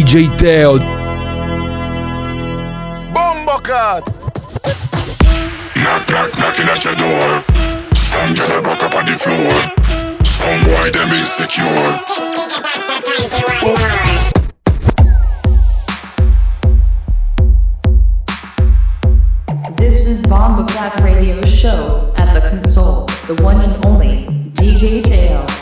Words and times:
DJ 0.00 0.34
Teo. 0.38 0.78
Bomboclat. 3.12 4.00
Knock, 5.76 6.08
knock, 6.08 6.38
knocking 6.38 6.68
at 6.68 6.82
your 6.86 6.94
door. 6.96 7.44
Some 7.94 8.32
get 8.32 8.48
a 8.50 8.62
back 8.62 8.82
up 8.82 8.94
on 8.94 9.04
the 9.04 9.12
floor. 9.12 9.52
Some 10.24 10.64
boy, 10.64 10.90
them 10.90 11.10
insecure. 11.10 12.00
This 19.76 20.06
is 20.06 20.22
Bomboclat 20.22 21.04
Radio 21.04 21.42
Show 21.42 22.14
at 22.16 22.32
the 22.32 22.40
console, 22.48 23.04
the 23.26 23.34
one 23.42 23.60
and 23.60 23.84
only 23.84 24.24
DJ 24.54 25.04
Teo. 25.04 25.59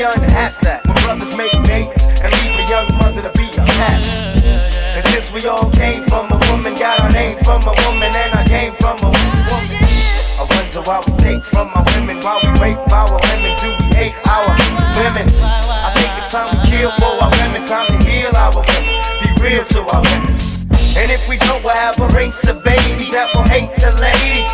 young 0.00 0.24
has 0.32 0.56
that. 0.64 0.80
When 0.88 0.96
brothers 1.04 1.36
make 1.36 1.52
babies 1.68 2.00
and 2.24 2.32
leave 2.40 2.56
a 2.56 2.64
young 2.72 2.88
mother 2.96 3.20
to 3.20 3.32
be 3.36 3.52
a 3.52 3.60
cat. 3.60 4.00
And 4.96 5.04
since 5.12 5.28
we 5.28 5.44
all 5.44 5.68
came 5.76 6.08
from 6.08 6.32
a 6.32 6.40
woman, 6.48 6.72
got 6.80 7.04
our 7.04 7.12
name 7.12 7.36
from 7.44 7.60
a 7.68 7.74
woman, 7.84 8.08
and 8.08 8.32
I 8.32 8.40
came 8.48 8.72
from 8.80 8.96
a 9.04 9.12
woman. 9.12 9.68
I 10.40 10.44
wonder 10.48 10.80
why 10.88 11.04
we 11.04 11.12
take 11.20 11.44
from 11.44 11.68
our 11.76 11.84
women, 11.92 12.16
why 12.24 12.40
we 12.40 12.48
rape 12.64 12.80
our 12.88 13.12
women, 13.12 13.52
do 13.60 13.76
we 13.76 13.86
hate 13.92 14.16
our 14.24 14.48
women? 15.04 15.28
I 15.28 15.92
think 15.92 16.16
it's 16.16 16.32
time 16.32 16.48
we 16.48 16.56
kill 16.64 16.88
for 16.96 17.20
our 17.20 17.28
women, 17.44 17.60
time 17.68 17.92
to 17.92 18.00
heal 18.08 18.32
our 18.40 18.56
women, 18.56 18.82
be 19.20 19.28
real 19.36 19.68
to 19.68 19.80
our 19.84 20.00
women. 20.00 20.32
And 20.96 21.08
if 21.12 21.28
we 21.28 21.36
don't, 21.44 21.60
we'll 21.60 21.76
have 21.76 22.00
a 22.00 22.08
race 22.16 22.48
of 22.48 22.64
babies 22.64 23.12
that 23.12 23.28
will 23.36 23.44
hate 23.52 23.68
the 23.76 23.92
ladies. 24.00 24.48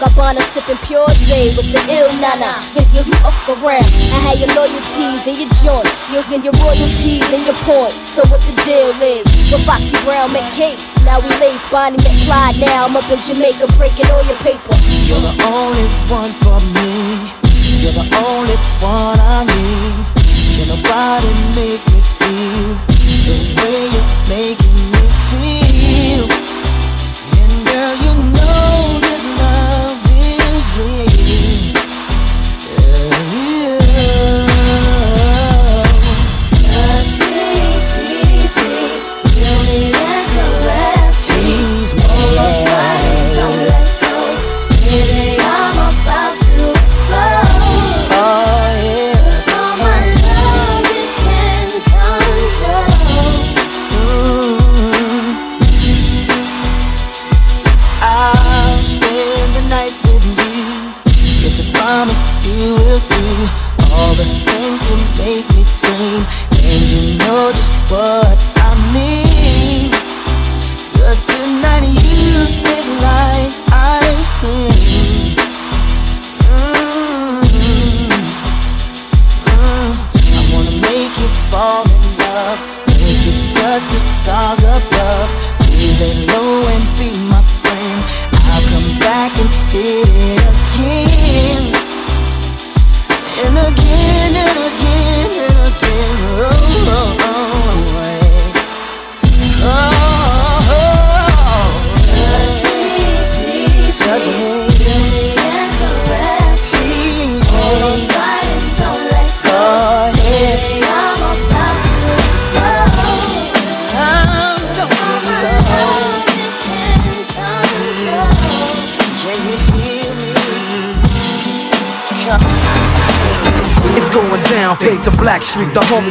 Gabbana 0.00 0.40
sipping 0.56 0.80
pure 0.88 1.12
J 1.28 1.52
with 1.60 1.68
the 1.76 1.80
ill 1.92 2.08
nana. 2.24 2.48
If 2.72 2.88
you 2.96 3.04
up 3.20 3.36
around, 3.60 3.84
I 3.84 4.32
had 4.32 4.40
your 4.40 4.48
loyalties 4.56 5.28
and 5.28 5.36
your 5.36 5.52
joint, 5.60 5.84
you'll 6.08 6.24
get 6.32 6.40
your 6.40 6.56
royalties 6.56 7.20
and 7.28 7.44
your 7.44 7.58
points. 7.68 8.00
So 8.16 8.24
what 8.32 8.40
the 8.48 8.56
deal 8.64 8.96
is? 8.96 9.28
With 9.52 9.60
Foxy 9.68 9.92
Brown 10.08 10.32
make 10.32 10.48
cakes. 10.56 10.96
Now 11.04 11.20
we 11.20 11.28
lace 11.36 11.60
Bonnie 11.68 12.00
McFly. 12.00 12.64
Now 12.64 12.88
I'm 12.88 12.96
up 12.96 13.04
in 13.12 13.20
Jamaica 13.20 13.68
breaking 13.76 14.08
all 14.08 14.24
your 14.24 14.40
paper. 14.40 14.72
You're 15.04 15.20
the 15.20 15.36
only 15.52 15.84
one 16.08 16.32
for 16.40 16.56
me. 16.80 17.36
You're 17.84 17.92
the 17.92 18.08
only 18.24 18.56
one 18.80 19.20
I 19.20 19.44
need. 19.52 20.00
Can 20.56 20.80
nobody 20.80 21.28
make 21.60 21.84
me 21.92 22.00
feel 22.00 22.72
the 23.28 23.36
way 23.52 23.84
you're 23.84 24.08
making 24.32 24.64
me 24.64 24.69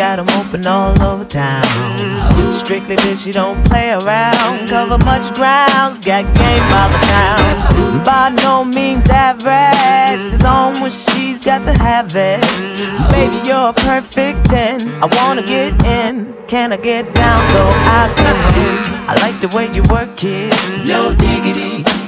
got 0.00 0.18
'em 0.18 0.28
open 0.40 0.66
all 0.66 0.94
over 1.02 1.26
town. 1.26 1.62
Strictly 2.54 2.96
bitch, 2.96 3.24
she 3.24 3.32
don't 3.32 3.62
play 3.66 3.90
around. 3.90 4.66
Cover 4.66 4.96
much 5.04 5.26
grounds, 5.34 5.98
got 5.98 6.24
game 6.42 6.64
by 6.72 6.86
the 6.92 7.00
pound. 7.12 8.02
By 8.02 8.30
no 8.30 8.64
means 8.64 9.06
average, 9.10 10.22
it's 10.32 10.42
on 10.42 10.80
when 10.80 10.90
she's 10.90 11.44
got 11.44 11.66
to 11.66 11.74
have 11.88 12.16
it. 12.16 12.40
Baby, 13.10 13.38
you're 13.46 13.68
a 13.68 13.74
perfect 13.74 14.38
10. 14.48 14.90
I 15.02 15.06
wanna 15.18 15.42
get 15.42 15.70
in, 15.84 16.32
can 16.48 16.72
I 16.72 16.78
get 16.78 17.04
down 17.12 17.40
so 17.52 17.62
I 18.00 18.02
can? 18.16 18.36
I 19.06 19.14
like 19.24 19.38
the 19.44 19.48
way 19.54 19.68
you 19.74 19.82
work 19.90 20.24
it, 20.24 20.54
no 20.86 21.12
diggity. 21.12 21.89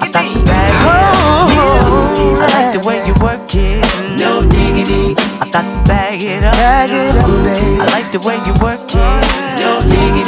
I 0.00 0.08
bag 0.10 0.36
it 0.36 0.48
up. 0.48 1.14
oh, 1.50 2.38
I 2.40 2.46
like 2.54 2.72
the 2.72 2.80
way 2.86 3.04
you 3.06 3.14
work 3.22 3.54
it. 3.54 3.82
No 4.18 4.42
diggity. 4.48 5.14
I 5.40 5.50
got 5.50 5.62
to 5.62 5.88
bag 5.88 6.22
it 6.22 6.44
up. 6.44 6.54
bag 6.54 6.90
it 6.90 7.16
up, 7.16 7.26
baby. 7.44 7.80
I 7.80 7.86
like 7.92 8.12
the 8.12 8.20
way 8.20 8.36
you 8.46 8.54
work 8.62 8.80
it. 8.88 9.24
No 9.58 9.82
diggity. 9.88 10.24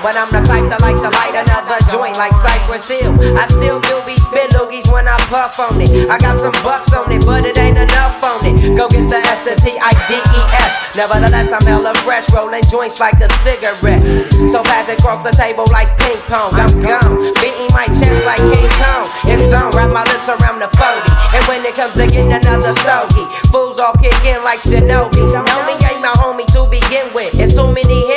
But 0.08 0.16
I'm 0.16 0.32
the 0.32 0.40
type 0.48 0.64
that 0.72 0.80
like 0.80 0.96
to 1.04 1.12
light 1.20 1.36
another 1.36 1.84
joint 1.92 2.16
like 2.16 2.32
Cypress 2.32 2.88
Hill. 2.88 3.12
I 3.36 3.44
still 3.52 3.84
do 3.84 4.00
be 4.08 4.16
spit 4.16 4.56
loogies 4.56 4.88
when 4.88 5.04
I 5.04 5.20
puff 5.28 5.60
on 5.60 5.84
it. 5.84 6.08
I 6.08 6.16
got 6.16 6.40
some 6.40 6.56
bucks 6.64 6.96
on 6.96 7.12
it, 7.12 7.28
but 7.28 7.44
it 7.44 7.60
ain't 7.60 7.76
enough 7.76 8.16
on 8.24 8.40
it. 8.48 8.56
Go 8.80 8.88
get 8.88 9.04
the 9.12 9.20
S, 9.20 9.44
the 9.44 9.60
T, 9.60 9.76
I, 9.76 9.92
D, 10.08 10.16
E, 10.16 10.42
S. 10.64 10.96
Nevertheless, 10.96 11.52
I'm 11.52 11.60
hella 11.68 11.92
fresh, 12.08 12.24
rolling 12.32 12.64
joints 12.72 13.04
like 13.04 13.20
a 13.20 13.28
cigarette. 13.44 14.00
So 14.48 14.64
pass 14.64 14.88
it 14.88 14.96
across 14.96 15.28
the 15.28 15.36
table 15.36 15.68
like 15.76 15.92
ping 16.00 16.16
pong. 16.32 16.56
I'm 16.56 16.72
gone, 16.80 17.36
beating 17.44 17.68
my 17.76 17.92
chest 17.92 18.24
like 18.24 18.40
King 18.40 18.72
Kong. 18.80 19.12
It's 19.28 19.52
on, 19.52 19.76
wrap 19.76 19.92
my 19.92 20.08
lips 20.08 20.32
around 20.32 20.64
the 20.64 20.72
40. 20.72 21.36
And 21.36 21.44
when 21.52 21.68
it 21.68 21.76
comes 21.76 22.00
to 22.00 22.08
getting 22.08 22.32
another 22.32 22.72
stogie, 22.80 23.28
fools 23.52 23.76
all 23.76 23.92
kick 24.00 24.16
in 24.24 24.40
like 24.48 24.64
Shinobi. 24.64 25.20
Know 25.36 25.62
me 25.68 25.76
ain't 25.84 26.00
my 26.00 26.16
homie 26.16 26.48
to 26.56 26.64
begin 26.72 27.12
with. 27.12 27.36
It's 27.36 27.52
too 27.52 27.68
many 27.76 28.08
heads 28.08 28.17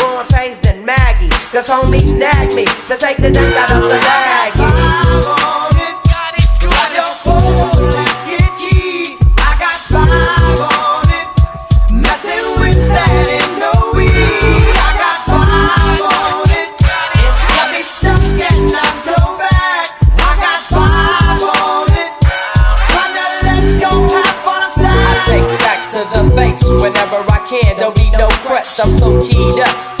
Cause 1.61 1.69
homie 1.69 2.01
snagged 2.01 2.55
me 2.55 2.65
to 2.87 2.97
take 2.97 3.17
the 3.17 3.29
dank 3.29 3.55
out 3.55 3.71
of 3.71 3.83
the 3.83 3.89
bag. 3.89 4.51
I 24.83 25.23
take 25.27 25.47
sacks 25.47 25.85
to 25.93 25.99
the 26.09 26.23
face 26.35 26.65
whenever 26.81 27.21
I 27.29 27.45
can. 27.47 27.77
Don't 27.77 27.95
need 27.97 28.13
no 28.13 28.29
crutch, 28.47 28.79
I'm 28.79 28.89
so 28.89 29.21
keyed 29.21 29.59
up. 29.59 30.00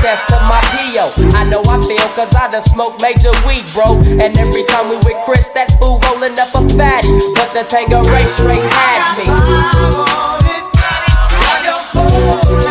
test 0.01 0.27
to 0.29 0.35
my 0.49 0.59
PO. 0.73 1.13
I 1.37 1.45
know 1.45 1.61
I 1.69 1.77
feel 1.85 2.09
cause 2.17 2.33
I 2.35 2.49
done 2.51 2.61
smoked 2.61 3.01
major 3.01 3.31
weed, 3.45 3.65
bro. 3.71 4.01
And 4.01 4.35
every 4.37 4.63
time 4.65 4.89
we 4.89 4.97
with 4.97 5.17
Chris, 5.23 5.47
that 5.53 5.71
fool 5.79 5.99
rolling 6.09 6.37
up 6.39 6.49
a 6.57 6.67
fat. 6.75 7.05
But 7.37 7.53
the 7.53 7.63
Tanqueray 7.69 8.27
straight 8.27 8.65
had 8.65 9.17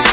me. 0.04 0.09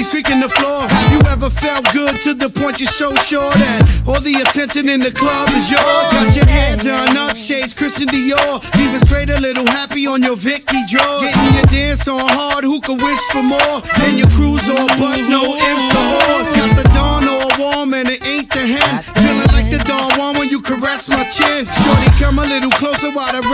Ceiling, 0.00 0.04
streaking 0.04 0.40
the 0.40 0.48
floor. 0.48 0.88
Have 0.88 1.12
you 1.12 1.20
ever 1.28 1.50
felt 1.50 1.84
good 1.92 2.14
to 2.22 2.34
the 2.34 2.48
point 2.48 2.80
you're 2.80 2.88
so 2.88 3.14
sure 3.16 3.52
that 3.52 4.04
all 4.06 4.20
the 4.20 4.34
attention 4.40 4.88
in 4.88 5.00
the 5.00 5.10
club 5.10 5.48
is 5.50 5.70
yours? 5.70 5.82
Got 5.82 6.36
your 6.36 6.46
hair 6.46 6.76
done 6.76 7.16
up, 7.16 7.36
shades 7.36 7.74
Christian 7.74 8.08
Dior. 8.08 8.60
Even 8.80 9.00
straight 9.06 9.30
a 9.30 9.40
little 9.40 9.66
happy 9.66 10.06
on 10.06 10.22
your 10.22 10.36
Vicky 10.36 10.84
drawers. 10.88 11.22
Getting 11.22 11.54
your 11.54 11.66
dance 11.66 12.08
on 12.08 12.20
hard, 12.20 12.64
who 12.64 12.80
could 12.80 13.00
wish 13.00 13.20
for 13.32 13.42
more? 13.42 13.82
And 14.06 14.18
your 14.18 14.28
cruise 14.30 14.68
all 14.68 14.88
but 14.98 15.20
no 15.28 15.44
ifs 15.56 15.90
or 15.94 16.10
ors. 16.32 16.48
Got 16.56 16.76
the 16.76 16.86
dawn 16.94 17.28
all 17.28 17.50
warm 17.58 17.94
and 17.94 18.08
it 18.08 18.24
ain't 18.26 18.50
the 18.50 18.60
hen. 18.60 19.02
Feeling 19.20 19.50
like 19.52 19.70
the 19.70 19.82
dawn 19.84 20.18
one 20.18 20.36
when 20.38 20.48
you 20.48 20.60
caress 20.60 21.08
my 21.08 21.24
chin. 21.24 21.66
Shorty, 21.66 22.10
come 22.18 22.38
a 22.38 22.46
little 22.46 22.72
the. 23.20 23.50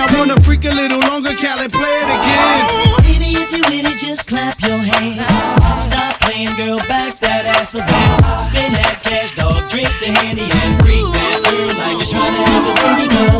I 0.00 0.06
wanna 0.16 0.40
freak 0.40 0.64
a 0.64 0.70
little 0.70 0.98
longer, 1.00 1.30
Cali, 1.34 1.68
play 1.68 1.94
it 2.02 2.08
again. 2.08 3.02
Baby, 3.04 3.38
if 3.38 3.52
you 3.52 3.62
with 3.68 3.86
it, 3.86 3.98
just 3.98 4.26
clap 4.26 4.60
your 4.62 4.78
hands. 4.78 5.82
Stop 5.82 6.18
playing, 6.20 6.54
girl, 6.56 6.78
back 6.88 7.18
that 7.18 7.44
ass 7.44 7.74
again. 7.74 7.88
Spin 8.38 8.72
that 8.72 9.00
cash, 9.02 9.36
dog, 9.36 9.68
drink 9.68 9.90
the 10.00 10.06
henny 10.06 10.48
and 10.48 10.72
freak 10.82 11.04
that 11.12 11.38
girl 11.44 11.68
like 11.76 11.98
you're 11.98 12.08
trying 12.08 12.34
to 12.34 12.42
have 12.48 12.66
a 12.66 12.74
baby 12.80 13.30
girl. 13.30 13.39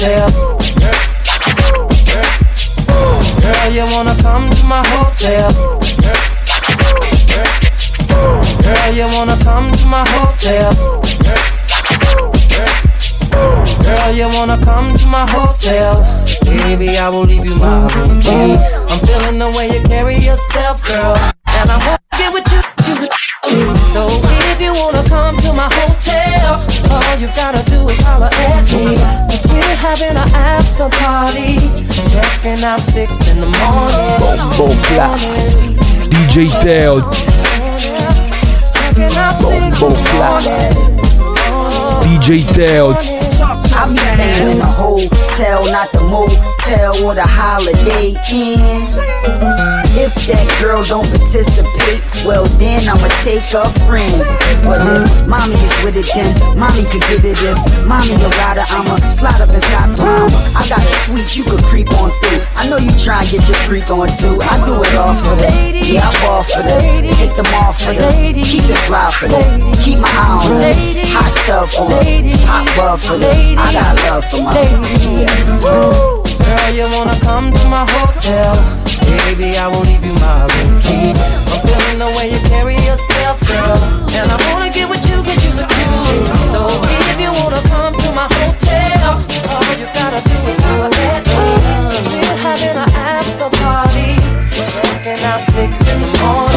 Hotel? 0.00 0.58
Girl, 3.40 3.70
you 3.70 3.84
wanna 3.92 4.16
come 4.22 4.48
to 4.48 4.64
my 4.64 4.82
hotel? 4.88 5.50
Girl, 8.62 8.94
you 8.94 9.06
wanna 9.14 9.36
come 9.44 9.70
to 9.70 9.86
my 9.86 10.04
hotel? 10.08 10.72
Girl, 13.84 14.12
you 14.12 14.28
wanna 14.34 14.58
come 14.64 14.96
to 14.96 15.06
my 15.06 15.26
hotel? 15.30 16.02
Baby, 16.44 16.96
I 16.96 17.08
will 17.10 17.24
leave 17.24 17.44
you 17.44 17.56
my 17.56 17.86
room 17.94 18.20
key. 18.20 18.56
I'm 18.56 18.98
feeling 19.06 19.38
the 19.38 19.52
way 19.56 19.68
you 19.68 19.86
carry 19.86 20.16
yourself, 20.16 20.82
girl. 20.86 21.14
And 21.14 21.70
I 21.70 21.76
won't 21.86 22.00
get 22.16 22.32
with 22.32 22.50
you. 22.52 22.62
So 23.92 24.06
if 24.48 24.60
you 24.60 24.72
wanna 24.72 25.06
come 25.08 25.36
to 25.36 25.52
my 25.52 25.68
hotel, 25.70 26.64
all 26.90 27.18
you 27.18 27.26
gotta 27.36 27.68
do 27.68 27.86
is 27.88 28.00
holler 28.00 28.30
at 28.32 28.72
me. 28.72 29.19
Having 29.90 30.22
an 30.22 30.30
after 30.36 30.88
party. 31.02 31.58
Checking 32.14 32.62
out 32.62 32.78
six 32.78 33.26
in 33.26 33.40
the 33.40 33.50
morning. 33.58 34.20
Bombo 34.20 34.70
Clat. 34.86 35.18
DJ 36.06 36.46
Teo. 36.62 37.00
Bombo 39.42 39.96
Clat. 40.10 40.46
DJ 42.04 42.46
Teo. 42.54 42.94
I 43.74 43.90
be 43.90 43.96
staying 43.98 44.52
in 44.52 44.58
the 44.58 44.64
hotel, 44.64 45.58
not 45.72 45.90
the 45.90 46.04
motel 46.04 46.94
or 47.04 47.14
the 47.16 47.26
holiday 47.26 48.14
inn. 48.30 49.79
If 49.98 50.14
that 50.30 50.46
girl 50.62 50.82
don't 50.86 51.06
participate, 51.10 51.98
well 52.22 52.46
then 52.62 52.78
I'ma 52.86 53.10
take 53.26 53.42
a 53.50 53.66
friend. 53.90 54.10
But 54.62 54.78
if 54.86 55.02
mommy 55.26 55.58
is 55.58 55.74
with 55.82 55.98
it, 55.98 56.06
then 56.14 56.30
mommy 56.54 56.86
could 56.86 57.02
give 57.10 57.26
it. 57.26 57.34
If 57.42 57.58
mommy 57.90 58.14
a 58.14 58.30
rider, 58.38 58.62
I'ma 58.70 59.02
slide 59.10 59.42
up 59.42 59.50
inside 59.50 59.90
the 59.96 60.06
mama. 60.06 60.30
I 60.54 60.62
got 60.70 60.78
a 60.78 60.94
sweet 61.04 61.26
you 61.34 61.42
could 61.42 61.62
creep 61.66 61.90
on 61.98 62.14
through. 62.22 62.38
I 62.54 62.70
know 62.70 62.78
you 62.78 62.90
try 63.02 63.18
and 63.18 63.28
get 63.34 63.42
your 63.50 63.58
freak 63.66 63.90
on 63.90 64.06
too. 64.14 64.38
I 64.38 64.54
do 64.62 64.78
it 64.78 64.94
all 64.94 65.18
for 65.18 65.34
that. 65.34 65.74
Yeah, 65.74 66.06
I 66.06 66.10
ball 66.22 66.46
for 66.46 66.62
that. 66.62 67.02
Hit 67.02 67.34
them 67.34 67.50
off 67.58 67.82
for 67.82 67.90
that. 67.90 68.14
Keep 68.14 68.70
it 68.70 68.80
fly 68.86 69.10
for 69.10 69.26
that. 69.26 69.58
Keep 69.82 69.98
my 69.98 70.10
eye 70.10 70.38
on 70.38 70.54
that. 70.62 70.78
Hot 71.18 71.34
tub 71.44 71.66
on. 71.82 71.98
Hot 72.46 72.66
bub 72.78 72.98
for 73.02 73.18
that. 73.18 73.34
I 73.58 73.66
got 73.74 73.98
love 74.06 74.24
for 74.30 74.38
my 74.38 74.54
yeah. 75.18 75.50
Girl, 75.60 76.70
you 76.74 76.86
wanna 76.94 77.18
come 77.20 77.50
to 77.52 77.64
my 77.68 77.84
hotel? 77.90 78.79
Baby, 79.10 79.58
I 79.58 79.66
won't 79.66 79.86
leave 79.86 80.04
you 80.04 80.14
my 80.22 80.46
key. 80.78 81.10
I'm 81.50 81.58
feeling 81.66 81.98
the 81.98 82.10
way 82.14 82.30
you 82.30 82.40
carry 82.46 82.76
yourself, 82.86 83.42
girl. 83.42 83.78
And 84.14 84.30
I 84.30 84.38
wanna 84.52 84.70
get 84.70 84.86
with 84.88 85.02
you 85.10 85.18
cause 85.26 85.42
you're 85.42 85.66
cute. 85.66 86.26
So 86.54 86.66
if 87.10 87.18
you 87.18 87.30
wanna 87.42 87.62
come 87.66 87.94
to 87.94 88.08
my 88.14 88.26
hotel, 88.38 89.18
all 89.50 89.72
you 89.78 89.86
gotta 89.94 90.20
do 90.28 90.36
is 90.50 90.58
holler 90.62 90.94
at 91.10 91.22
me. 91.26 91.34
We're 92.22 92.38
having 92.38 92.76
an 92.78 92.90
after 92.94 93.50
party. 93.58 94.14
Checking 94.54 95.22
out 95.26 95.40
six 95.40 95.80
in 95.90 95.98
the 96.02 96.10
morning. 96.22 96.49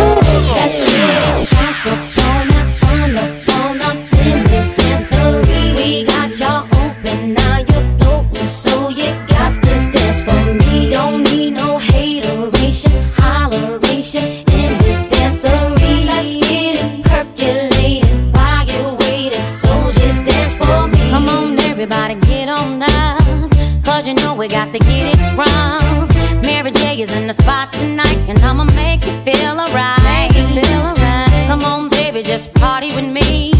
Spot 27.63 27.73
tonight, 27.73 28.17
and 28.27 28.39
I'ma 28.39 28.65
make 28.75 29.05
you 29.05 29.13
feel 29.23 29.59
alright. 29.59 30.33
Feel 30.33 30.81
alright. 30.81 31.47
Come 31.47 31.63
on, 31.63 31.89
baby, 31.89 32.21
just 32.21 32.53
party 32.53 32.87
with 32.95 33.05
me. 33.05 33.53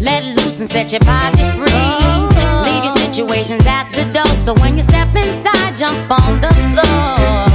Let 0.00 0.24
loose 0.24 0.60
and 0.60 0.70
set 0.70 0.92
your 0.92 1.00
body 1.00 1.38
free. 1.58 2.70
Leave 2.70 2.84
your 2.84 2.96
situations 2.96 3.66
at 3.66 3.90
the 3.92 4.04
door, 4.12 4.26
so 4.44 4.54
when 4.54 4.76
you 4.76 4.84
step 4.84 5.14
inside, 5.14 5.74
jump 5.76 6.10
on 6.10 6.40
the 6.40 6.52
floor. 6.72 7.49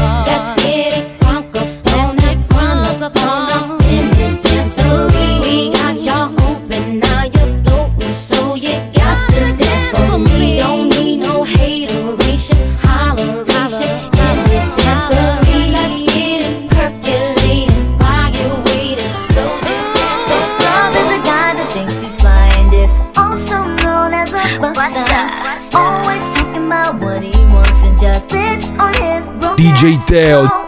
DJ 29.75 29.99
Theo. 30.07 30.64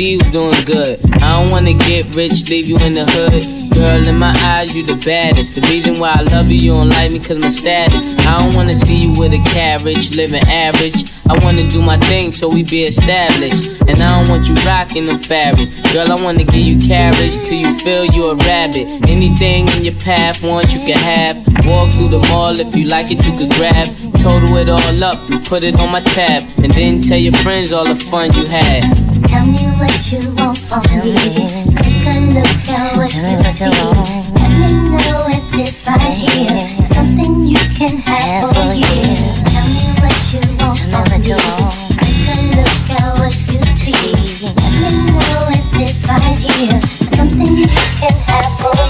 See 0.00 0.12
you 0.12 0.20
doing 0.32 0.56
good. 0.64 0.96
I 1.20 1.36
don't 1.36 1.52
wanna 1.52 1.74
get 1.74 2.16
rich, 2.16 2.48
leave 2.48 2.64
you 2.64 2.78
in 2.78 2.94
the 2.94 3.04
hood. 3.04 3.44
Girl, 3.76 4.00
in 4.08 4.16
my 4.16 4.32
eyes, 4.56 4.74
you 4.74 4.82
the 4.82 4.96
baddest. 5.04 5.54
The 5.54 5.60
reason 5.68 6.00
why 6.00 6.16
I 6.16 6.22
love 6.22 6.48
you, 6.48 6.56
you 6.56 6.72
don't 6.72 6.88
like 6.88 7.12
me 7.12 7.18
cause 7.18 7.36
my 7.36 7.50
status. 7.50 8.00
I 8.24 8.40
don't 8.40 8.56
wanna 8.56 8.76
see 8.76 8.96
you 8.96 9.10
with 9.20 9.34
a 9.34 9.42
carriage, 9.52 10.16
living 10.16 10.40
average. 10.48 11.12
I 11.28 11.36
wanna 11.44 11.68
do 11.68 11.82
my 11.82 11.98
thing 12.08 12.32
so 12.32 12.48
we 12.48 12.64
be 12.64 12.88
established. 12.88 13.82
And 13.88 14.00
I 14.00 14.08
don't 14.16 14.30
want 14.32 14.48
you 14.48 14.54
rocking 14.64 15.04
them 15.04 15.18
fabrics. 15.18 15.68
Girl, 15.92 16.08
I 16.10 16.16
wanna 16.24 16.44
give 16.44 16.64
you 16.64 16.80
carriage 16.80 17.36
till 17.44 17.60
you 17.60 17.76
feel 17.84 18.06
you 18.16 18.32
a 18.32 18.36
rabbit. 18.48 18.88
Anything 19.12 19.68
in 19.68 19.84
your 19.84 19.98
path, 20.00 20.40
want 20.42 20.72
you 20.72 20.80
can 20.80 20.96
have. 20.96 21.36
Walk 21.68 21.92
through 21.92 22.08
the 22.08 22.24
mall 22.32 22.56
if 22.58 22.74
you 22.74 22.88
like 22.88 23.12
it, 23.12 23.20
you 23.26 23.36
could 23.36 23.52
grab. 23.52 23.84
Total 24.16 24.56
it 24.64 24.68
all 24.72 25.04
up 25.04 25.28
and 25.28 25.44
put 25.44 25.62
it 25.62 25.78
on 25.78 25.92
my 25.92 26.00
tab. 26.00 26.40
And 26.64 26.72
then 26.72 27.02
tell 27.02 27.20
your 27.20 27.36
friends 27.44 27.70
all 27.72 27.84
the 27.84 27.96
fun 27.96 28.32
you 28.32 28.46
had. 28.46 29.09
Tell 29.30 29.46
me 29.46 29.62
what 29.78 29.94
you 30.10 30.18
want 30.34 30.58
from 30.58 30.82
me. 30.98 31.14
Take 31.14 32.02
a 32.02 32.18
look 32.34 32.66
at 32.66 32.96
what 32.96 33.14
you 33.14 33.22
see. 33.54 33.70
Let 33.70 34.50
me 34.58 34.90
know 34.90 35.30
if 35.30 35.44
this 35.52 35.86
right 35.86 36.18
here 36.18 36.58
something 36.92 37.46
you 37.46 37.62
can 37.78 37.98
have 37.98 38.50
for 38.50 38.74
years. 38.74 39.22
Tell 39.46 39.70
me 39.70 39.86
what 40.02 40.18
you 40.34 40.42
want 40.58 40.82
from 40.82 41.06
me. 41.14 41.30
Take 41.94 42.26
a 42.26 42.42
look 42.58 42.90
at 42.90 43.06
what 43.22 43.30
you 43.46 43.62
see. 43.78 44.10
Let 44.42 44.98
me 44.98 45.14
know 45.14 45.46
if 45.54 45.66
this 45.78 46.02
right 46.10 46.34
here 46.34 46.80
something 47.14 47.56
you 47.56 47.70
can 48.02 48.14
have 48.26 48.50
for 48.58 48.74
years. 48.74 48.89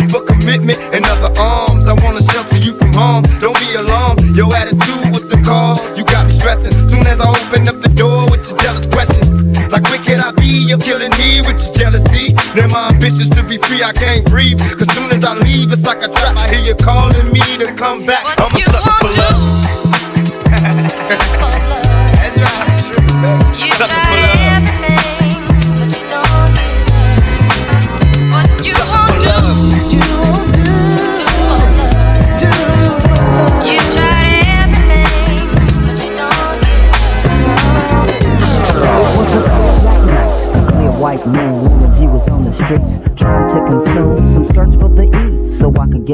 it's 15.71 15.85
like 15.85 16.03
a 16.03 16.07
trap. 16.07 16.35
I 16.35 16.49
hear 16.49 16.59
you 16.59 16.75
calling 16.75 17.31
me 17.31 17.41
to 17.57 17.73
come 17.73 18.05
back. 18.05 18.20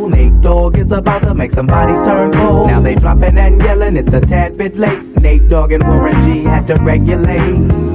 Nate 0.00 0.40
Dogg 0.40 0.76
is 0.76 0.90
about 0.90 1.22
to 1.22 1.34
make 1.34 1.52
some 1.52 1.66
bodies 1.66 2.02
turn 2.02 2.32
cold. 2.32 2.66
Now 2.66 2.80
they 2.80 2.96
dropping 2.96 3.38
and 3.38 3.62
yelling, 3.62 3.96
it's 3.96 4.12
a 4.12 4.20
tad 4.20 4.58
bit 4.58 4.76
late. 4.76 5.02
Nate 5.22 5.48
Dogg 5.48 5.72
and 5.72 5.86
Warren 5.86 6.12
G 6.24 6.44
had 6.44 6.66
to 6.66 6.74
regulate. 6.76 7.94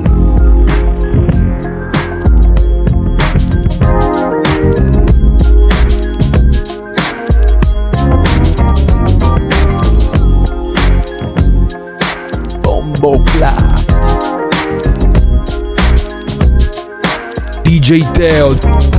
DJ 17.65 18.03
Teo. 18.13 18.98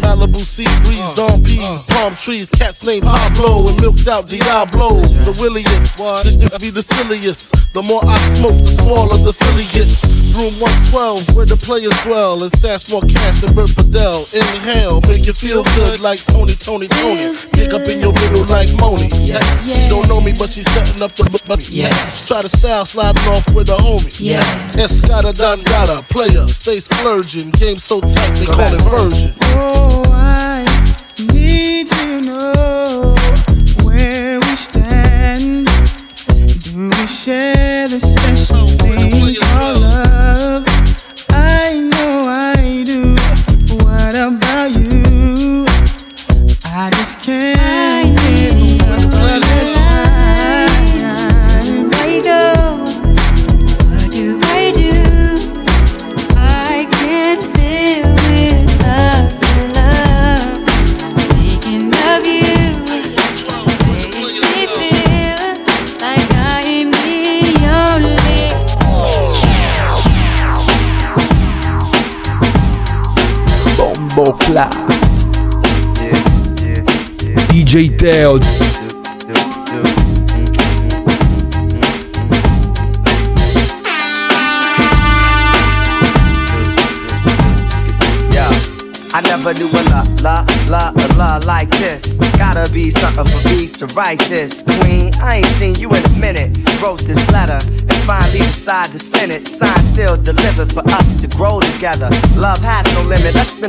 Malibu 0.00 0.42
sea 0.42 0.68
breeze, 0.84 1.02
dawn 1.14 1.42
peas, 1.42 1.82
palm 1.88 2.14
trees, 2.16 2.50
cats 2.50 2.84
named 2.84 3.04
Pablo 3.04 3.68
and 3.68 3.80
milked 3.80 4.08
out 4.08 4.26
Diablo. 4.28 5.02
The 5.26 5.36
williest, 5.40 5.98
this 6.24 6.36
nigga 6.36 6.60
be 6.60 6.70
the 6.70 6.82
silliest. 6.82 7.54
The 7.74 7.82
more 7.82 8.00
I 8.04 8.18
smoke, 8.38 8.58
the 8.58 8.72
smaller 8.82 9.18
the 9.18 9.32
Philly 9.32 9.66
gets. 9.74 10.18
Room 10.38 10.54
112, 10.94 11.34
where 11.34 11.50
the 11.50 11.58
players 11.58 11.96
dwell, 12.06 12.38
and 12.38 12.52
stash 12.52 12.86
more 12.94 13.02
cash 13.02 13.42
than 13.42 13.58
Bert 13.58 13.74
Fidel. 13.74 14.22
Inhale, 14.30 15.02
make 15.10 15.26
you 15.26 15.34
feel 15.34 15.64
good 15.74 15.98
like 15.98 16.22
Tony, 16.30 16.54
Tony, 16.54 16.86
Tony. 16.86 17.34
Dig 17.58 17.74
up 17.74 17.82
in 17.90 17.98
your 17.98 18.14
middle 18.14 18.46
like 18.46 18.70
Moni. 18.78 19.10
Yeah, 19.18 19.42
yeah. 19.66 19.74
she 19.74 19.88
don't 19.90 20.06
know 20.06 20.20
me, 20.20 20.30
but 20.38 20.54
she's 20.54 20.68
setting 20.70 21.02
up 21.02 21.10
the 21.18 21.26
but 21.48 21.66
yeah. 21.70 21.90
Try 22.28 22.42
to 22.42 22.48
style 22.48 22.84
sliding 22.84 23.26
off 23.32 23.50
with 23.50 23.70
a 23.70 23.78
homie. 23.82 24.14
Yeah, 24.20 24.44
Escada 24.78 25.34
Don 25.34 25.58
Gata, 25.64 26.06
player, 26.06 26.46
stay 26.46 26.78
splurging. 26.78 27.50
Game 27.58 27.78
so 27.78 28.00
tight 28.00 28.38
they 28.38 28.46
call 28.46 28.70
it 28.70 28.82
version. 28.86 29.34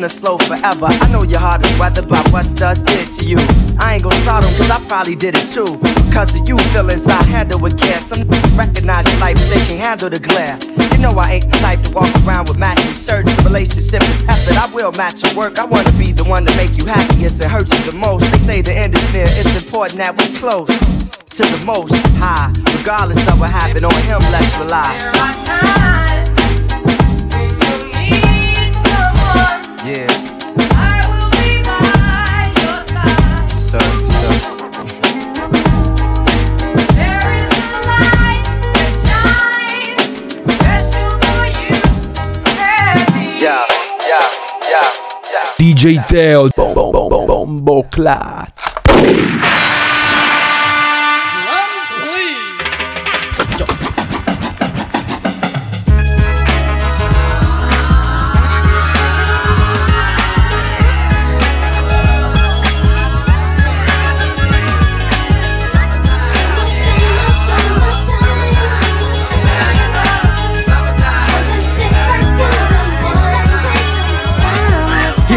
It 0.03 0.09
slow 0.09 0.37
forever. 0.37 0.87
I 0.87 1.09
know 1.11 1.23
your 1.23 1.39
heart 1.39 1.65
is 1.65 1.71
weathered 1.79 2.07
by 2.07 2.21
what 2.31 2.45
studs 2.45 2.81
did 2.81 3.07
to 3.19 3.25
you. 3.25 3.37
I 3.79 3.95
ain't 3.95 4.03
gon' 4.03 4.13
start 4.23 4.43
them 4.43 4.53
cause 4.55 4.71
I 4.71 4.79
probably 4.87 5.15
did 5.15 5.35
it 5.35 5.47
too. 5.47 5.79
Cause 6.13 6.35
of 6.39 6.47
you 6.47 6.57
feelings 6.71 7.07
I 7.07 7.21
handle 7.23 7.59
with 7.59 7.77
care. 7.79 7.99
Some 8.01 8.27
recognize 8.55 9.05
your 9.11 9.19
life, 9.19 9.37
they 9.49 9.59
can 9.65 9.77
handle 9.77 10.09
the 10.09 10.19
glare. 10.19 10.57
You 10.93 10.99
know 10.99 11.11
I 11.17 11.39
ain't 11.39 11.51
the 11.51 11.57
type 11.57 11.81
to 11.83 11.91
walk 11.91 12.11
around 12.23 12.47
with 12.49 12.57
matching 12.57 12.93
shirts. 12.93 13.35
A 13.37 13.41
relationship 13.43 14.03
is 14.03 14.23
effort, 14.27 14.57
I 14.57 14.67
will 14.73 14.91
match 14.93 15.23
your 15.23 15.35
work. 15.35 15.59
I 15.59 15.65
wanna 15.65 15.91
be 15.97 16.11
the 16.11 16.23
one 16.23 16.45
to 16.45 16.55
make 16.55 16.77
you 16.77 16.85
happiest 16.85 17.41
and 17.41 17.51
hurt 17.51 17.67
you 17.71 17.91
the 17.91 17.97
most. 17.97 18.29
They 18.31 18.39
say 18.39 18.61
the 18.61 18.73
end 18.73 18.95
is 18.95 19.13
near, 19.13 19.25
it's 19.25 19.55
important 19.63 19.99
that 19.99 20.15
we 20.15 20.25
close 20.37 20.79
to 21.39 21.43
the 21.43 21.61
most 21.65 21.95
high. 22.17 22.53
Regardless 22.77 23.21
of 23.27 23.39
what 23.39 23.51
happened 23.51 23.85
on 23.85 24.01
him, 24.03 24.19
let's 24.31 24.57
rely. 24.57 25.88
DJ 45.59 45.99
Teo 46.07 46.47
Bom- 46.55 46.73
Bom- 46.73 47.09
Bom- 47.09 47.25
Bomboclat 47.27 48.53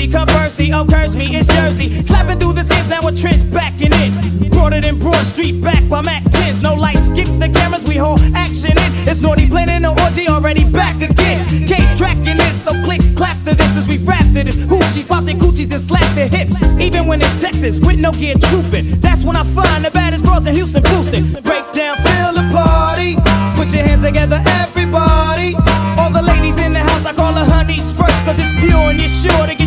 Worthy. 0.00 0.12
Conversely, 0.12 0.72
oh 0.72 0.86
curse 0.86 1.14
me, 1.14 1.36
it's 1.36 1.48
Jersey. 1.48 2.02
Slapping 2.02 2.38
through 2.38 2.54
the 2.54 2.60
is 2.60 2.88
now 2.88 3.06
a 3.06 3.12
trench 3.12 3.42
backing 3.52 3.92
it 3.92 4.84
in 4.84 4.98
Broad 4.98 5.24
Street 5.24 5.62
back 5.62 5.82
by 5.88 6.00
Mac 6.02 6.22
10s. 6.24 6.62
No 6.62 6.74
lights, 6.74 7.06
skip 7.06 7.26
the 7.38 7.48
cameras, 7.48 7.84
we 7.84 7.96
hold 7.96 8.20
action 8.34 8.72
in. 8.72 9.08
It's 9.08 9.20
naughty 9.20 9.46
planning 9.48 9.82
the 9.82 9.90
orgy 10.04 10.28
already 10.28 10.64
back 10.70 10.96
again. 11.02 11.46
Cage 11.66 11.92
tracking 11.96 12.36
this, 12.36 12.64
so 12.64 12.72
clicks 12.84 13.10
clap 13.10 13.36
to 13.44 13.54
this 13.54 13.72
as 13.76 13.86
we 13.88 13.98
rap 13.98 14.24
to 14.34 14.44
this. 14.44 14.56
Hoochies 14.56 15.06
pop 15.08 15.24
their 15.24 15.36
coochies, 15.36 15.68
then 15.68 15.80
slap 15.80 16.08
their 16.14 16.28
hips. 16.28 16.62
Even 16.80 17.06
when 17.06 17.22
in 17.22 17.32
Texas, 17.38 17.78
with 17.80 17.98
no 17.98 18.12
gear 18.12 18.34
trooping. 18.36 19.00
That's 19.00 19.24
when 19.24 19.36
I 19.36 19.44
find 19.44 19.84
the 19.84 19.90
baddest 19.90 20.24
broads 20.24 20.46
in 20.46 20.54
Houston 20.54 20.82
boosting. 20.82 21.24
Break 21.42 21.66
down, 21.72 21.96
feel 21.98 22.32
the 22.32 22.46
party. 22.52 23.16
Put 23.56 23.72
your 23.72 23.84
hands 23.86 24.04
together, 24.04 24.40
everybody. 24.60 25.54
All 25.98 26.10
the 26.10 26.22
ladies 26.22 26.58
in 26.58 26.72
the 26.72 26.80
house, 26.80 27.06
I 27.06 27.12
call 27.12 27.32
the 27.32 27.44
honeys 27.44 27.90
first, 27.92 28.18
cause 28.24 28.38
it's 28.38 28.50
pure 28.60 28.90
and 28.90 29.00
you're 29.00 29.08
sure 29.08 29.46
to 29.46 29.59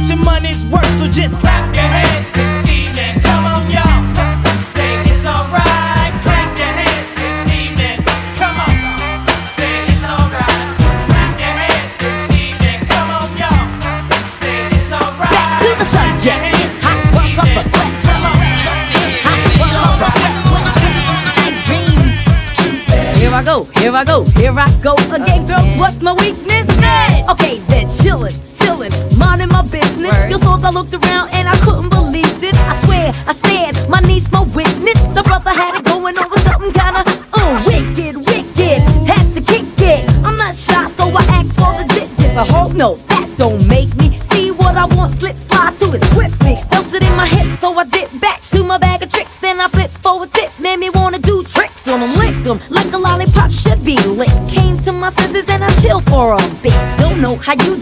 get 0.74 0.90
your 0.90 0.90
money's 0.90 0.90
worth. 0.90 0.98
So 1.00 1.08
just 1.08 1.36
clap 1.42 1.76
your 1.76 1.86
hands 1.86 2.28
this 2.34 2.70
evening. 2.70 3.22
Come 3.22 3.46
on, 3.46 3.72
y'all. 3.72 4.02
Say 4.74 5.02
it's 5.06 5.26
alright. 5.26 6.14
Clap 6.24 6.58
your 6.58 6.74
hands 6.74 7.10
this 7.16 7.54
evening. 7.54 7.98
Come 8.38 8.58
on. 8.60 8.76
Say 9.56 9.86
it's 9.86 10.06
alright. 10.06 10.68
Clap 11.08 11.40
your 11.40 11.54
hands 11.54 11.92
this 12.00 12.30
evening. 12.38 12.80
Come 12.88 13.10
on, 13.10 13.30
y'all. 13.38 13.68
Say 14.40 14.68
it's 14.72 14.92
alright. 14.92 15.32
Back 15.32 15.62
to 15.62 15.70
the 15.78 15.86
subject. 15.86 16.56
Hot 16.82 17.02
work 17.14 17.38
up 17.38 17.58
a 17.58 17.64
sweat. 17.70 17.94
Come 18.06 18.26
on. 18.26 18.38
Hot 19.26 19.42
work 19.60 19.76
up 19.76 20.14
Here 23.18 23.34
I 23.34 23.44
go, 23.44 23.66
here 23.66 23.96
I 23.96 24.04
go, 24.04 24.26
here 24.38 24.54
I 24.54 24.70
go 24.82 24.94
again, 25.12 25.48
girls. 25.48 25.78
What's 25.78 26.02
my 26.02 26.14
weakness? 26.14 26.70
Okay, 27.30 27.58
then 27.68 27.88
chillin', 27.88 28.34
chillin', 28.58 28.92
minding 29.18 29.48
my 29.48 29.62
business. 29.64 30.14
Your 30.30 30.40
souls, 30.40 30.43
I 30.64 30.70
looked 30.70 30.94
around 30.94 31.30
and 31.34 31.50
I 31.50 31.58
couldn't 31.58 31.90
believe 31.90 32.40
this. 32.40 32.56
I 32.56 32.76
swear, 32.86 33.12
I 33.28 33.34
stared, 33.34 33.76
my 33.90 34.00
niece, 34.00 34.32
my 34.32 34.44
witness. 34.56 35.00
The 35.14 35.22
brother 35.24 35.52
had 35.52 35.76
it 35.76 35.84
going 35.84 36.18
on 36.18 36.30
with 36.30 36.44
something 36.48 36.72
kinda 36.72 37.04
uh, 37.34 37.64
wicked, 37.68 38.16
wicked. 38.16 38.80
Had 39.04 39.34
to 39.36 39.42
kick 39.42 39.66
it. 39.80 40.10
I'm 40.24 40.38
not 40.38 40.56
shy, 40.56 40.90
so 40.92 41.12
I 41.12 41.24
asked 41.36 41.60
for 41.60 41.76
the 41.76 41.86
digits. 41.94 42.38
I 42.38 42.46
hope 42.48 42.74
no, 42.74 42.96
that 43.12 43.30
don't 43.38 43.68
make 43.68 43.94
me 43.98 44.18
see 44.32 44.52
what 44.52 44.78
I 44.78 44.86
want. 44.86 45.20
Slip, 45.20 45.36
slide 45.36 45.74
through 45.76 45.96
it 45.96 46.04
swiftly. 46.14 46.56
Felt 46.72 46.94
it 46.94 47.04
in 47.04 47.16
my 47.18 47.28
hips, 47.28 47.60
so 47.60 47.78
I 47.78 47.84
dip 47.84 48.10
back 48.22 48.42
to 48.52 48.64
my 48.64 48.78
bag 48.78 49.04
of 49.04 49.12
tricks. 49.12 49.38
Then 49.42 49.60
I 49.60 49.68
flip 49.68 49.92
forward, 49.92 50.32
tip, 50.32 50.52
made 50.60 50.80
me 50.80 50.90
wanna 50.90 51.20
do 51.20 51.44
tricks 51.44 51.88
on 51.90 52.00
them, 52.00 52.10
lick 52.16 52.36
them 52.46 52.60
like 52.70 52.92
a 52.94 52.98
lollipop 52.98 53.52
should 53.52 53.84
be 53.84 53.98
lit. 54.08 54.32
Came 54.48 54.78
to 54.86 54.94
my 54.94 55.12
senses 55.12 55.46
and 55.50 55.64
I 55.64 55.70
chill 55.82 56.00
for 56.00 56.34
a 56.34 56.40
bit. 56.64 56.74
Don't 57.00 57.20
know 57.20 57.36
how 57.36 57.54
you 57.66 57.76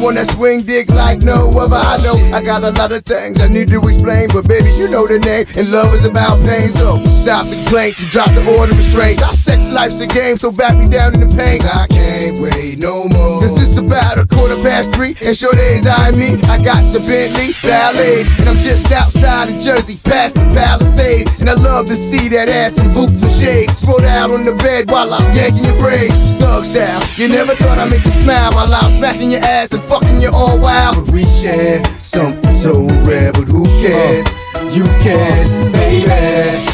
wanna 0.00 0.24
swing 0.24 0.60
dick 0.60 0.90
like 0.90 1.22
no 1.22 1.50
other. 1.58 1.76
I 1.76 1.96
know 2.02 2.16
I 2.36 2.42
got 2.42 2.62
a 2.62 2.70
lot 2.70 2.92
of 2.92 3.04
things 3.04 3.40
I 3.40 3.48
need 3.48 3.68
to 3.68 3.80
explain, 3.86 4.28
but 4.32 4.46
baby, 4.46 4.70
you 4.72 4.88
know 4.88 5.06
the 5.06 5.18
name, 5.18 5.46
and 5.56 5.70
love 5.70 5.92
is 5.94 6.06
about 6.06 6.38
pain. 6.46 6.68
So 6.68 6.96
stop 7.18 7.46
the 7.46 7.56
complaints 7.56 8.00
and 8.00 8.10
drop 8.10 8.30
the 8.30 8.44
order 8.58 8.72
of 8.72 8.78
restraint. 8.78 9.22
Our 9.22 9.32
sex 9.32 9.70
life's 9.70 10.00
a 10.00 10.06
game, 10.06 10.36
so 10.36 10.52
back 10.52 10.78
me 10.78 10.86
down 10.88 11.14
in 11.14 11.20
the 11.26 11.32
pain. 11.34 11.60
I 11.62 11.86
can't 11.88 12.38
wait 12.38 12.78
no 12.78 13.08
more. 13.08 13.42
Cause 13.42 13.58
it's 13.58 13.76
about 13.76 14.18
a 14.18 14.26
quarter 14.26 14.56
past 14.62 14.94
three, 14.94 15.14
and 15.24 15.36
sure 15.36 15.52
days 15.52 15.86
I 15.86 16.10
mean, 16.12 16.38
I 16.46 16.62
got 16.62 16.80
the 16.94 17.02
Bentley 17.02 17.54
Ballet, 17.62 18.22
and 18.38 18.48
I'm 18.48 18.56
just 18.56 18.90
outside 18.92 19.50
of 19.50 19.60
Jersey, 19.60 19.98
past 20.04 20.36
the 20.36 20.46
Palisades. 20.54 21.40
And 21.40 21.50
I 21.50 21.54
love 21.54 21.86
to 21.86 21.96
see 21.96 22.28
that 22.30 22.48
ass 22.48 22.78
in 22.78 22.92
boots 22.94 23.22
and 23.22 23.32
shades. 23.32 23.84
Roll 23.86 24.04
out 24.04 24.30
on 24.30 24.44
the 24.44 24.54
bed 24.54 24.90
while 24.90 25.12
I'm 25.12 25.34
yanking 25.34 25.64
your 25.64 25.78
braids. 25.80 26.30
Thug 26.38 26.64
style, 26.64 27.02
you 27.16 27.28
never 27.28 27.54
thought 27.56 27.78
I'd 27.78 27.90
make 27.90 28.04
you 28.04 28.10
smile 28.10 28.52
while 28.52 28.72
I'm 28.72 28.90
smacking 28.90 29.30
your 29.32 29.42
ass 29.42 29.72
and 29.72 29.82
fucking 29.88 30.20
you 30.20 30.30
all 30.32 30.58
wild. 30.60 30.96
But 30.96 31.14
we 31.14 31.24
share 31.24 31.82
something 32.02 32.52
so 32.52 32.72
rare, 33.04 33.32
but 33.32 33.48
who 33.48 33.64
cares? 33.80 34.26
You 34.74 34.84
cares, 35.02 35.50
baby. 35.72 36.68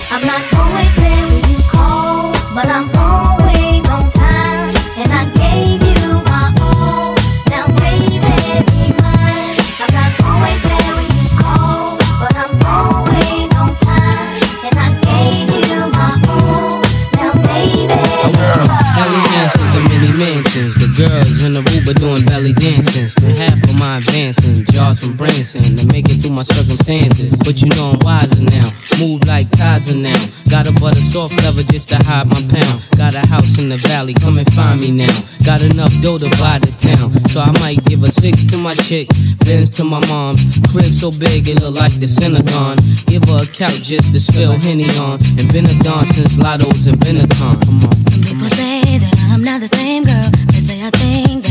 Doing 22.01 22.25
belly 22.27 22.53
dancing. 22.53 23.09
Spent 23.09 23.37
half 23.39 23.63
of 23.63 23.79
my 23.79 23.99
advancing. 23.99 24.65
Jars 24.67 25.01
from 25.01 25.17
Branson 25.17 25.63
to 25.77 25.87
make 25.87 26.09
it 26.11 26.21
through 26.21 26.37
my 26.37 26.43
circumstances. 26.43 27.31
But 27.45 27.63
you 27.63 27.69
know 27.77 27.93
I'm 27.95 27.99
wiser 28.05 28.43
now. 28.43 28.69
Move 29.01 29.27
like 29.27 29.51
Kaiser 29.57 29.97
now. 29.97 30.15
Got 30.51 30.67
a 30.69 30.73
butter 30.79 31.01
soft 31.01 31.35
lever 31.43 31.65
just 31.67 31.89
to 31.89 31.97
hide 32.05 32.29
my 32.29 32.41
pound. 32.47 32.79
Got 32.97 33.15
a 33.15 33.27
house 33.27 33.59
in 33.59 33.69
the 33.69 33.77
valley, 33.89 34.15
come 34.15 34.39
and 34.39 34.47
find 34.55 34.81
me 34.81 34.91
now. 34.91 35.17
Got 35.45 35.63
enough 35.63 35.93
dough 36.01 36.19
to 36.19 36.31
buy 36.39 36.59
the 36.63 36.71
town. 36.79 37.11
So 37.27 37.41
I 37.41 37.51
might 37.59 37.83
give 37.85 38.03
a 38.03 38.11
six 38.11 38.45
to 38.53 38.57
my 38.57 38.75
chick, 38.75 39.09
Benz 39.45 39.71
to 39.77 39.85
my 39.85 40.01
mom. 40.07 40.37
Crib 40.71 40.93
so 40.93 41.11
big 41.11 41.49
it 41.49 41.61
look 41.61 41.75
like 41.75 41.93
the 41.99 42.07
Synagogue. 42.07 42.79
Give 43.07 43.25
her 43.25 43.43
a 43.43 43.49
couch 43.51 43.83
just 43.83 44.13
to 44.13 44.21
spill 44.21 44.53
Henny 44.53 44.87
on. 45.01 45.19
And 45.39 45.51
been 45.53 45.67
a 45.67 45.77
don 45.83 46.05
since 46.05 46.39
Lotto's 46.39 46.87
and 46.87 46.99
Benetton. 47.01 47.59
Come 47.65 47.81
on. 47.83 47.95
Some 48.09 48.23
people 48.23 48.49
say 48.55 48.99
that 48.99 49.15
I'm 49.33 49.43
not 49.43 49.61
the 49.61 49.69
same 49.69 50.05
girl. 50.05 50.31
They 50.53 50.63
say 50.63 50.79
I 50.81 50.91
think 50.91 51.44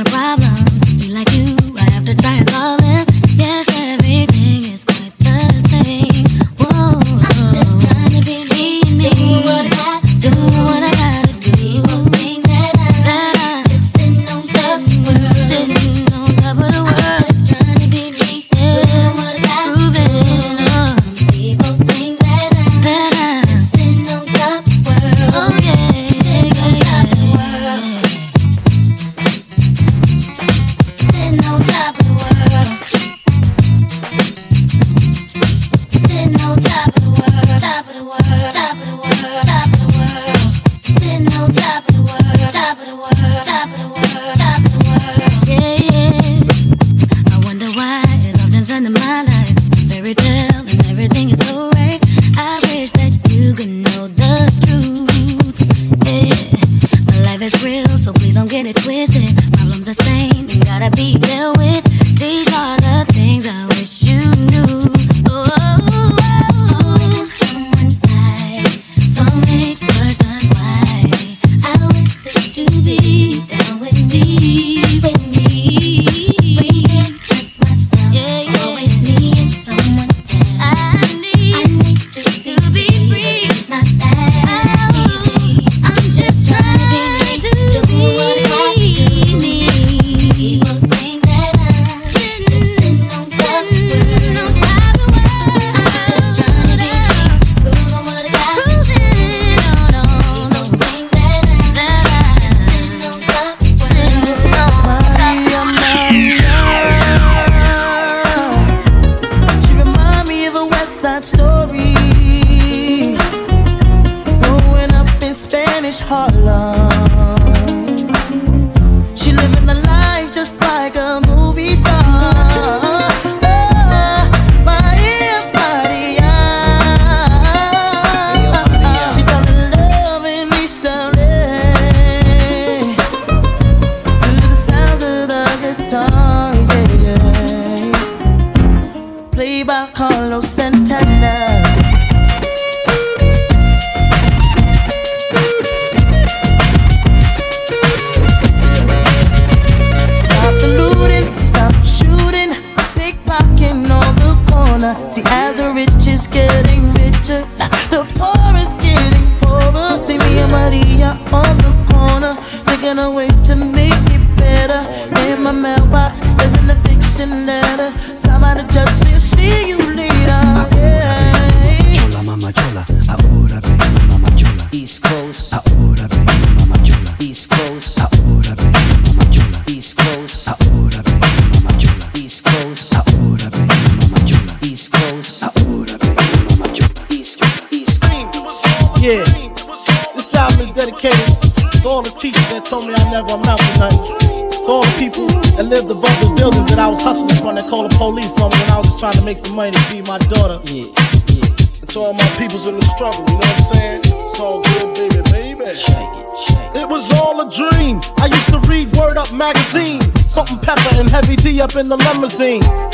my 0.00 0.10
problem. 0.10 0.39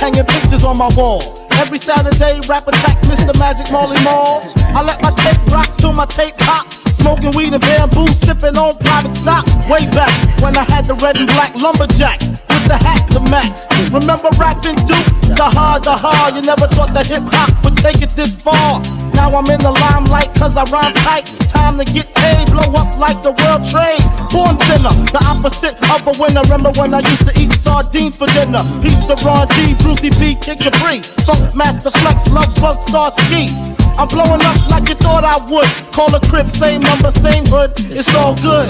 hanging 0.06 0.26
pictures 0.26 0.62
on 0.62 0.78
my 0.78 0.88
wall. 0.94 1.20
Every 1.58 1.78
Saturday, 1.78 2.38
rap 2.46 2.68
attack 2.68 2.96
Mr. 3.10 3.34
Magic 3.38 3.66
Marley 3.72 3.98
Marl. 4.04 4.46
I 4.70 4.82
let 4.82 5.02
my 5.02 5.10
tape 5.10 5.42
rock 5.50 5.66
till 5.78 5.92
my 5.92 6.06
tape 6.06 6.36
pop. 6.38 6.70
Smoking 6.70 7.34
weed 7.34 7.52
and 7.52 7.60
bamboo, 7.60 8.06
sipping 8.22 8.56
on 8.56 8.78
private 8.78 9.16
stock. 9.16 9.46
Way 9.66 9.82
back 9.90 10.14
when 10.40 10.56
I 10.56 10.62
had 10.70 10.84
the 10.84 10.94
red 11.02 11.16
and 11.16 11.26
black 11.34 11.54
lumberjack 11.56 12.20
with 12.20 12.66
the 12.70 12.78
hat 12.78 13.02
to 13.14 13.20
match. 13.26 13.50
Remember 13.90 14.30
rapping 14.38 14.78
Duke? 14.86 15.10
The 15.34 15.48
hard, 15.58 15.82
the 15.82 15.96
hard. 15.96 16.34
You 16.36 16.42
never 16.42 16.68
thought 16.68 16.94
that 16.94 17.06
hip 17.06 17.22
hop 17.26 17.50
would 17.64 17.76
take 17.76 18.00
it 18.02 18.10
this 18.10 18.40
far. 18.40 18.80
Now 19.14 19.34
I'm 19.34 19.50
in 19.50 19.58
the 19.58 19.74
limelight 19.74 20.30
cause 20.38 20.56
I 20.56 20.64
rhyme 20.70 20.94
tight 20.94 21.45
time 21.66 21.78
to 21.78 21.92
get 21.92 22.06
paid. 22.14 22.46
Blow 22.50 22.70
up 22.78 22.96
like 22.98 23.18
the 23.26 23.34
world 23.42 23.62
trade. 23.66 24.02
Born 24.30 24.54
sinner, 24.66 24.94
the 25.10 25.22
opposite 25.26 25.74
of 25.90 26.06
a 26.06 26.14
winner. 26.22 26.42
Remember 26.46 26.70
when 26.78 26.94
I 26.94 27.00
used 27.00 27.26
to 27.26 27.34
eat 27.40 27.52
sardines 27.58 28.16
for 28.16 28.28
dinner? 28.38 28.62
Piece 28.82 29.02
the 29.10 29.16
raw 29.26 29.44
D, 29.44 29.74
Brucie 29.82 30.14
B, 30.20 30.38
Kid 30.38 30.58
Capri. 30.62 31.02
Funkmaster 31.26 31.92
Flex, 32.00 32.30
Love 32.30 32.54
Bug, 32.62 32.78
Star 32.88 33.10
Ski. 33.26 33.50
I'm 33.98 34.08
blowing 34.08 34.42
up 34.46 34.58
like 34.70 34.88
you 34.88 34.94
thought 34.94 35.24
I 35.24 35.38
would. 35.50 35.68
Call 35.92 36.14
a 36.14 36.20
crib, 36.30 36.48
same 36.48 36.80
number, 36.82 37.10
same 37.10 37.44
hood. 37.46 37.72
It's 37.90 38.14
all 38.14 38.36
good. 38.36 38.68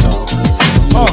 Uh, 0.97 1.13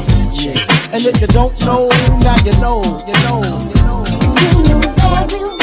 and 0.94 1.04
if 1.04 1.20
you 1.20 1.28
don't 1.28 1.56
know, 1.66 1.90
now 2.24 2.38
you 2.48 2.56
know, 2.64 2.80
you 3.10 3.18
know, 3.26 3.42
you 3.68 3.80
know. 3.84 4.00
You 4.40 4.52
knew 4.64 4.80
that 4.80 5.63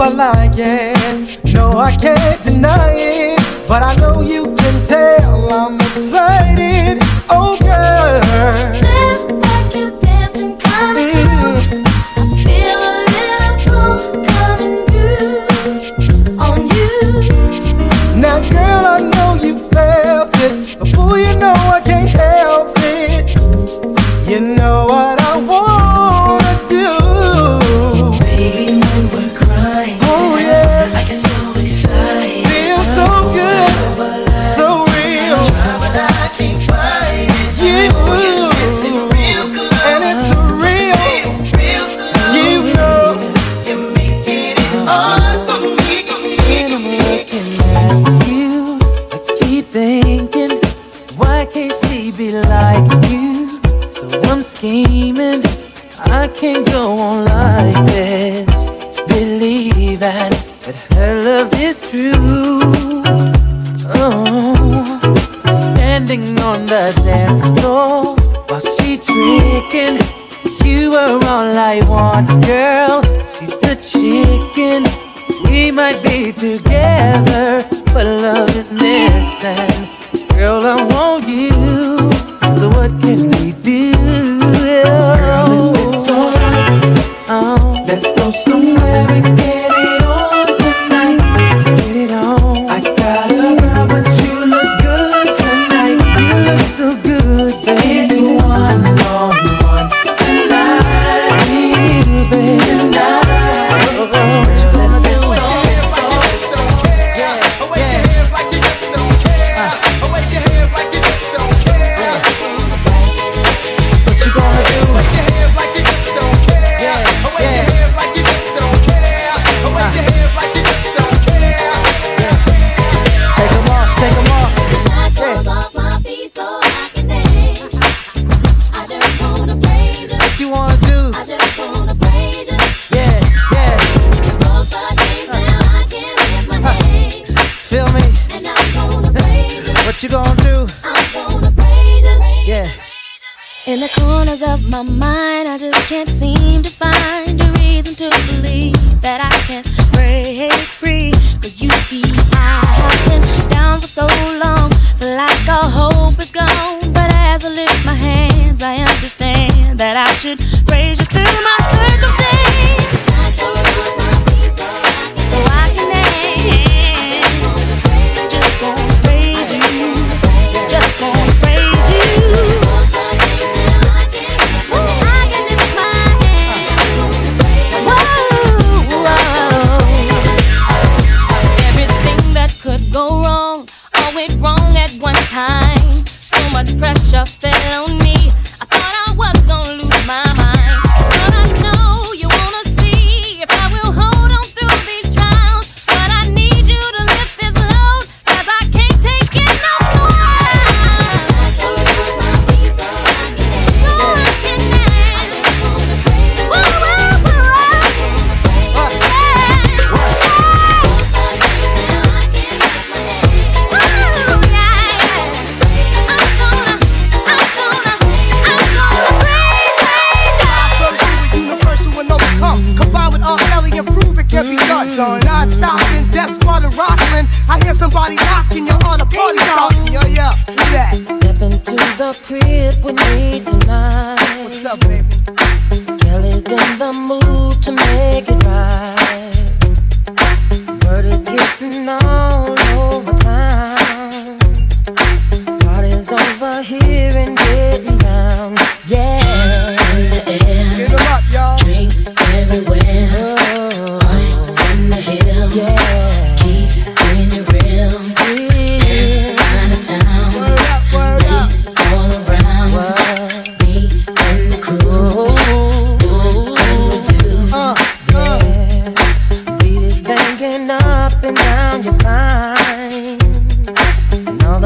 I 0.00 0.06
are 0.06 0.14
lying. 0.14 1.26
No, 1.52 1.78
I 1.78 1.90
can't 2.00 2.40
deny 2.44 2.92
it, 2.94 3.66
but 3.66 3.82
I 3.82 3.96
know 3.96 4.20
you 4.20 4.54
can 4.54 4.84
tell 4.86 5.50
I'm 5.50 5.74
excited. 5.74 6.98
Oh, 7.28 7.58
girl. 7.58 8.97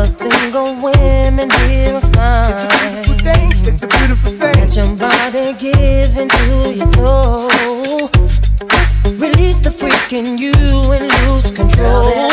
The 0.02 0.08
single 0.08 0.74
women 0.82 1.48
here 1.48 1.94
are 1.94 2.00
fine. 2.00 3.04
It's 3.64 3.84
a 3.84 3.86
beautiful 3.86 4.32
thing. 4.32 4.58
Let 4.58 4.74
your 4.74 4.96
body 4.96 5.52
give 5.52 6.18
into 6.18 6.74
your 6.74 6.86
soul. 6.86 7.48
Release 9.16 9.58
the 9.58 9.70
freak 9.70 10.12
in 10.12 10.38
you 10.38 10.54
and 10.90 11.06
lose 11.06 11.52
control. 11.52 12.32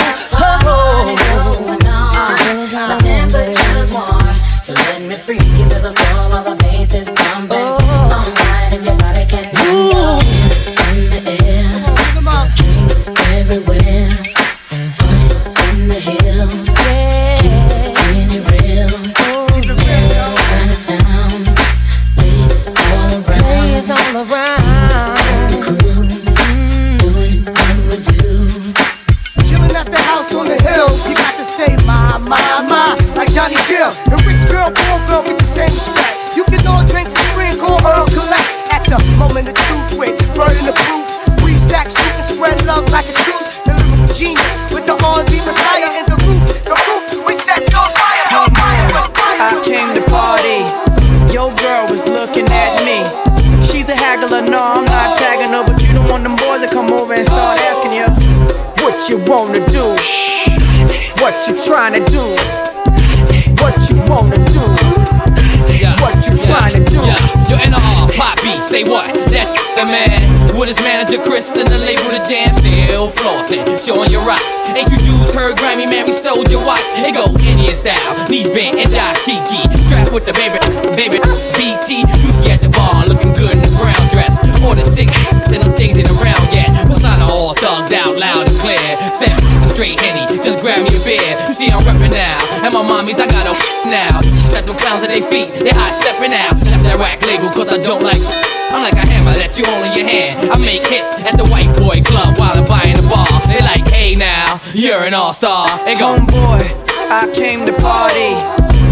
The 72.20 72.30
jam, 72.30 72.54
still 72.56 73.10
flossing, 73.10 73.64
showing 73.80 74.12
your 74.12 74.24
rocks. 74.26 74.60
Ain't 74.76 74.90
you 74.92 74.98
dudes 75.00 75.34
heard 75.34 75.58
Grammy, 75.58 75.86
man? 75.86 76.06
We 76.06 76.12
stole 76.12 76.44
your 76.48 76.64
watch. 76.66 76.84
It 76.96 77.14
go 77.14 77.26
Indian 77.44 77.76
style, 77.76 78.28
knees 78.30 78.50
bent 78.50 78.78
and 78.78 78.90
dashiki. 78.90 79.62
Strapped 79.86 80.12
with 80.12 80.26
the 80.26 80.34
baby, 80.34 80.60
baby, 80.96 81.20
BT. 81.56 82.06
Juicy 82.22 82.52
at 82.52 82.62
the 82.62 82.70
bar, 82.70 83.06
looking 83.06 83.34
good 83.34 83.56
in 83.56 83.62
the 83.62 83.74
brown 83.78 84.06
dress. 84.10 84.36
Order 84.64 84.86
six 84.86 85.12
and 85.52 85.64
them 85.64 85.74
things 85.76 85.98
ain't 85.98 86.10
around 86.10 86.46
yet. 86.52 86.70
Persona 86.88 87.26
all 87.26 87.56
thugged 87.56 87.94
out, 87.94 88.20
loud 88.20 88.48
and 88.48 88.58
clear. 88.60 88.80
Said 89.16 89.34
straight 89.72 90.00
henny, 90.00 90.26
just 90.44 90.60
grab 90.60 90.84
me 90.84 90.92
a 90.96 91.02
beer. 91.04 91.36
You 91.48 91.54
see 91.54 91.70
I'm 91.72 91.82
reppin' 91.84 92.12
now, 92.12 92.38
and 92.70 92.78
my 92.78 92.86
mommies 92.86 93.20
I 93.20 93.26
got 93.26 93.50
a 93.50 93.54
now. 93.90 94.22
Got 94.54 94.66
them 94.66 94.78
clowns 94.78 95.04
at 95.04 95.10
their 95.10 95.26
feet, 95.26 95.50
they 95.62 95.74
high 95.74 95.94
stepping 95.98 96.34
out. 96.34 96.54
Left 96.62 96.84
that 96.86 96.98
whack 97.02 97.22
label 97.26 97.50
cause 97.50 97.70
I 97.70 97.82
don't 97.82 98.04
like. 98.04 98.22
I'm 98.70 98.86
like 98.86 98.94
a 98.94 99.06
hammer 99.06 99.34
that 99.34 99.58
you 99.58 99.66
hold 99.66 99.90
in 99.90 99.94
your 99.98 100.06
hand. 100.06 100.50
I 100.54 100.58
make 100.62 100.86
hits 100.86 101.10
at 101.26 101.38
the 101.38 101.46
white 101.50 101.74
boy 101.74 102.02
club 102.06 102.38
while 102.38 102.54
I'm 102.54 102.66
buying 102.70 102.96
the 102.96 103.06
bar. 103.10 103.26
They 103.50 103.62
like, 103.66 103.86
hey 103.90 104.14
now, 104.14 104.62
you're 104.74 105.04
an 105.04 105.14
all 105.14 105.34
star. 105.34 105.66
They 105.86 105.96
go, 105.98 106.18
Homeboy, 106.18 106.62
I 107.10 107.26
came 107.34 107.66
to 107.66 107.74
party. 107.82 108.38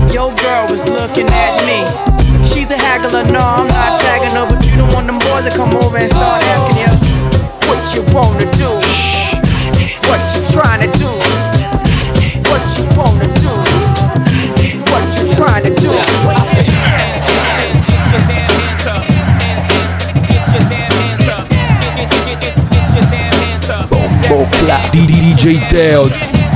Your 0.10 0.34
girl 0.42 0.66
was 0.74 0.82
looking 0.90 1.30
at 1.30 1.54
me. 1.70 1.86
She's 2.42 2.72
a 2.74 2.78
haggler, 2.78 3.24
no, 3.30 3.40
I'm 3.40 3.70
not 3.70 4.02
tagging 4.02 4.34
her, 4.34 4.50
but 4.50 4.66
you 4.66 4.74
don't 4.78 4.92
want 4.94 5.06
them 5.06 5.22
boys 5.22 5.46
to 5.46 5.54
come 5.54 5.74
over 5.78 5.98
and 5.98 6.10
start 6.10 6.42
asking 6.42 6.82
you 6.82 6.92
what 7.70 7.82
you 7.94 8.02
wanna 8.16 8.48
do, 8.58 8.72
Bocla 24.68 24.82
DJ 24.92 25.66
Teo 25.68 26.47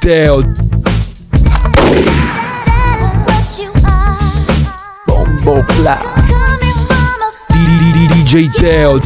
DJ 0.00 0.06
Teo 0.06 0.42
Bocla 5.42 5.98
DJ 8.08 8.48
Teo 8.50 8.98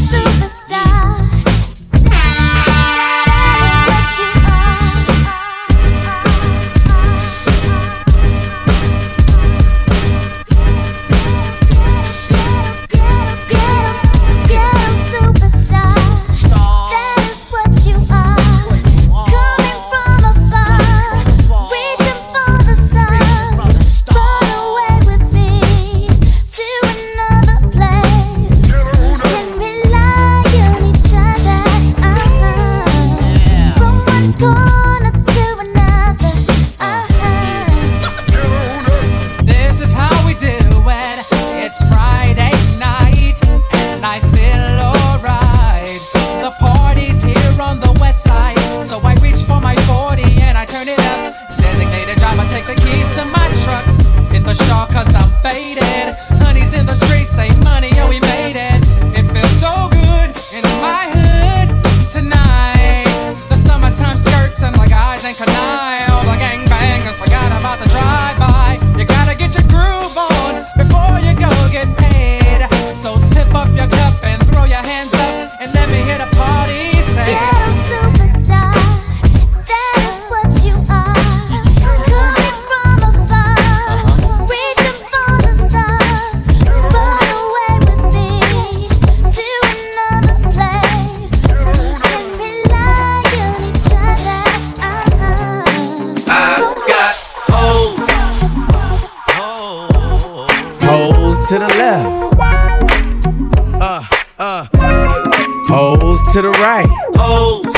hoes 105.74 106.22
to 106.32 106.40
the 106.40 106.50
right. 106.50 106.86
Hoes. 107.16 107.74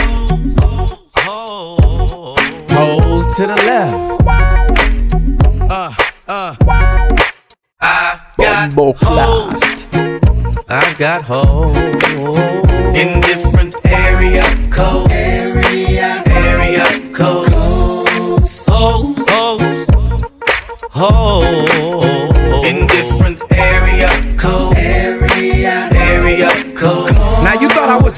Hoes 2.76 3.36
to 3.36 3.46
the 3.46 3.56
left. 3.68 3.94
Uh, 5.72 5.94
uh. 6.28 6.56
I 7.80 8.20
got 8.38 8.74
hoes. 8.74 9.62
I 10.68 10.94
got 10.98 11.22
hoes 11.22 11.76
in 12.96 13.20
different 13.22 13.74
area 13.86 14.44
codes. 14.70 15.12
Area, 15.12 16.22
area 16.26 16.84
codes. 17.14 17.48
Hoes, 18.68 19.16
hoes, 19.30 19.86
hoes 20.90 22.64
in 22.64 22.86
different 22.88 23.35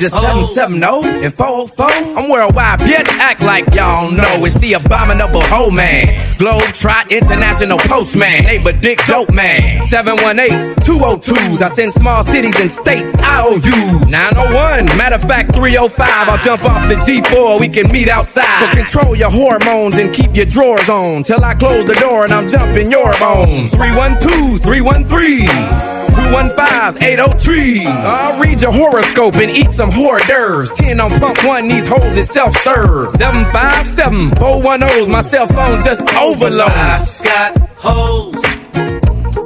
you 0.00 0.08
thought 0.08 0.24
I 0.24 0.36
was 0.36 0.54
just 0.54 0.54
770 0.54 1.24
and 1.24 1.34
404? 1.34 1.86
I'm 2.16 2.30
worldwide, 2.30 2.80
bitch. 2.80 3.08
Act 3.18 3.42
like 3.42 3.66
y'all 3.74 4.10
know 4.10 4.44
it's 4.44 4.54
the 4.58 4.74
abominable 4.74 5.42
hoe 5.42 5.70
man. 5.70 6.18
Globe 6.38 6.70
Trot 6.74 7.10
International 7.10 7.78
Postman. 7.78 8.44
Neighbor 8.44 8.72
Dick 8.72 9.00
Dope 9.06 9.32
Man. 9.32 9.82
718s, 9.84 10.76
202s. 10.86 11.62
I 11.62 11.68
send 11.68 11.92
small 11.92 12.24
cities 12.24 12.58
and 12.60 12.70
states 12.70 13.16
IOUs. 13.18 14.06
901, 14.06 14.86
matter 14.96 15.16
of 15.16 15.22
fact, 15.22 15.54
305. 15.54 16.28
I'll 16.28 16.38
jump 16.44 16.64
off 16.64 16.88
the 16.88 16.96
G4. 16.96 17.60
We 17.60 17.68
can 17.68 17.90
meet 17.90 18.08
outside. 18.08 18.46
So 18.60 18.76
control 18.76 19.16
your 19.16 19.30
hormones 19.30 19.96
and 19.96 20.14
keep 20.14 20.34
your 20.34 20.46
drawers 20.46 20.88
on. 20.88 21.24
Till 21.24 21.44
I 21.44 21.54
close 21.54 21.86
the 21.86 21.94
door 21.94 22.24
and 22.24 22.32
I'm 22.32 22.48
jumping 22.48 22.90
your 22.90 23.12
bones. 23.18 23.72
312s, 23.72 24.60
313s. 24.60 25.98
215s, 26.18 27.02
803. 27.02 27.86
I'll 27.86 28.40
read 28.40 28.60
your 28.60 28.72
horoscope 28.72 29.36
and 29.36 29.50
eat 29.50 29.72
some 29.72 29.87
hors 29.96 30.18
d'oeuvres. 30.26 30.72
10 30.72 31.00
on 31.00 31.10
pump 31.20 31.44
one, 31.44 31.66
these 31.66 31.86
hoes 31.88 32.16
is 32.16 32.28
self 32.30 32.56
serve. 32.58 33.10
757 33.12 34.30
410s, 34.30 35.08
my 35.08 35.22
cell 35.22 35.46
phone 35.46 35.80
just 35.84 36.00
overloads. 36.16 37.20
I 37.20 37.24
got 37.24 37.70
hoes. 37.76 38.44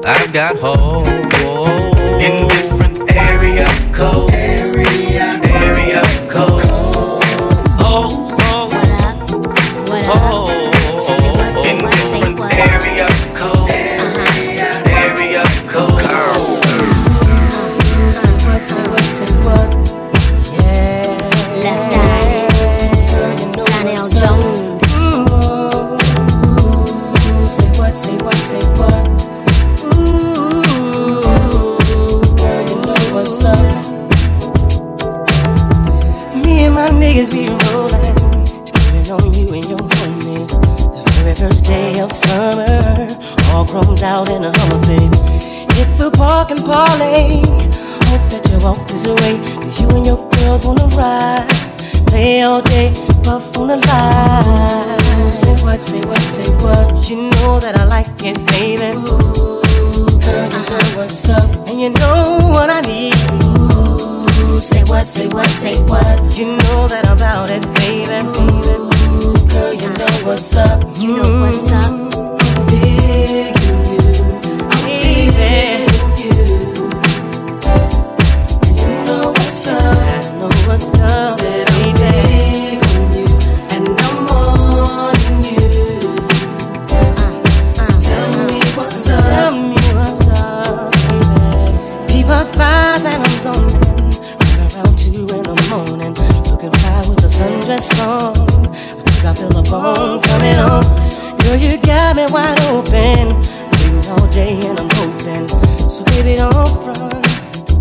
I 0.05 0.27
got 0.33 0.57
hoes. 0.57 1.07
In 2.23 2.49
different 2.49 3.17
area 3.17 3.67
codes. 3.93 4.42
Summer, 42.27 43.09
all 43.53 43.65
grown 43.65 43.99
out 44.03 44.29
in 44.31 44.45
a 44.45 44.53
Hummer, 44.59 44.81
baby. 44.87 45.19
Hit 45.75 45.91
the 45.99 46.11
park 46.17 46.51
and 46.51 46.61
parlay. 46.65 47.43
Hope 48.11 48.27
that 48.31 48.43
you 48.51 48.59
walk 48.65 48.87
this 48.87 49.07
way, 49.07 49.35
cause 49.57 49.81
you 49.81 49.89
and 49.91 50.05
your 50.07 50.21
girls 50.31 50.65
wanna 50.67 50.87
ride. 50.97 51.49
Play 52.07 52.43
all 52.43 52.61
day, 52.61 52.93
puff 53.25 53.57
on 53.57 53.69
the 53.69 53.77
line. 53.77 55.31
Say 55.31 55.57
what, 55.65 55.81
say 55.81 56.01
what, 56.01 56.21
say 56.21 56.49
what. 56.63 57.09
You 57.09 57.31
know 57.31 57.59
that 57.61 57.75
I 57.79 57.85
like 57.85 58.23
it, 58.23 58.37
baby. 58.53 58.93
Ooh, 58.99 59.63
girl, 60.21 60.47
you 60.53 60.63
know 60.69 60.85
what's 60.99 61.29
up, 61.29 61.51
and 61.69 61.81
you 61.81 61.89
know 61.89 62.51
what 62.53 62.69
I 62.69 62.81
need. 62.83 63.15
Ooh, 64.45 64.59
say 64.59 64.85
what, 64.85 65.07
say 65.07 65.27
what, 65.29 65.49
say 65.49 65.81
what. 65.85 66.37
You 66.37 66.57
know 66.57 66.87
that 66.89 67.07
I'm 67.07 67.17
about 67.17 67.49
it, 67.49 67.63
baby. 67.81 68.19
Ooh, 68.29 69.49
girl, 69.49 69.73
you 69.73 69.89
know 69.89 70.13
what's 70.27 70.55
up. 70.55 70.83
You 70.99 71.17
know 71.17 71.41
what's 71.41 71.73
up. 71.73 72.02
Sundress 97.43 97.99
on. 98.07 98.37
I 98.37 99.03
think 99.05 99.25
I 99.25 99.35
feel 99.35 99.59
a 99.59 99.63
bone 99.63 100.21
coming 100.23 100.59
on. 100.59 101.22
Girl, 101.53 101.61
you 101.61 101.77
got 101.77 102.17
me 102.17 102.25
wide 102.31 102.59
open. 102.73 103.37
Waiting 103.37 104.11
all 104.11 104.27
day 104.29 104.57
and 104.65 104.81
I'm 104.81 104.89
hoping. 104.89 105.47
So 105.87 106.03
baby, 106.07 106.37
don't 106.37 106.65
front. 106.81 107.13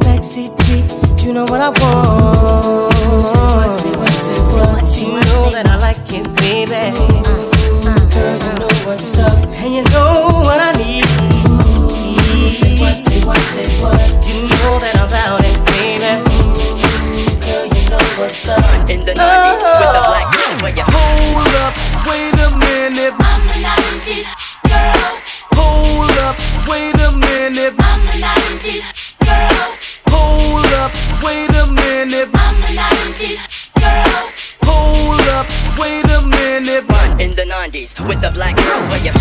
Backseat 0.04 0.52
deep, 0.68 1.26
you 1.26 1.32
know 1.32 1.46
what 1.46 1.62
I 1.62 1.70
want. 1.80 2.92
Say 3.72 3.92
what, 3.96 4.12
say 4.12 4.32
what, 4.36 4.84
say 4.84 5.06
what. 5.08 5.24
You 5.24 5.24
know 5.24 5.50
that 5.52 5.68
I 5.68 5.78
like 5.80 6.04
it, 6.12 6.28
baby. 6.44 6.92
Girl, 8.12 8.36
you 8.44 8.54
know 8.60 8.68
what's 8.84 9.18
up, 9.18 9.40
and 9.40 9.74
you 9.74 9.84
know 9.96 10.44
what 10.44 10.60
I 10.60 10.72
need. 10.76 11.08
Say 12.52 12.76
what, 12.76 12.98
say 12.98 13.24
what, 13.24 13.38
say 13.56 13.72
what. 13.80 13.96
You 14.28 14.52
know 14.52 14.80
that 14.84 15.00
I'm 15.00 15.08
about 15.08 15.48
it, 15.48 15.56
baby. 15.72 16.12
Girl, 17.40 17.66
you 17.72 17.90
know 17.90 18.04
what's 18.20 18.50
up. 18.50 18.90
In 18.90 19.06
the 19.06 19.14
90s 19.14 19.64
with 19.64 19.96
the 19.96 20.04
black 20.12 20.28
oh. 20.28 20.36
girl 20.36 20.60
where 20.60 20.76
you 20.76 20.84
Hold 20.84 21.56
up, 21.64 21.74
wait 22.06 22.36
a 22.36 22.52
minute. 22.60 23.21
I'm 24.02 24.08
a 24.08 24.14
90s 24.14 24.26
girl. 24.68 25.20
Hold 25.54 26.18
up, 26.26 26.36
wait 26.68 26.96
a 27.02 27.12
minute. 27.12 27.76
I'm 27.78 28.08
a 28.08 28.18
90s 28.18 28.82
girl. 29.20 29.78
Hold 30.10 30.66
up, 30.82 30.92
wait 31.22 31.50
a 31.50 31.68
minute. 31.68 32.30
I'm 32.34 32.64
a 32.64 32.82
90s 32.82 33.38
girl. 33.78 34.30
Hold 34.64 35.22
up, 35.30 35.46
wait 35.78 36.10
a 36.10 36.22
minute. 36.22 36.86
in 37.22 37.36
the 37.36 37.44
90s 37.44 37.94
with 38.08 38.22
the 38.22 38.32
black 38.32 38.56
girl 38.56 38.82
where 38.90 39.06
you 39.06 39.12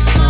It's 0.00 0.27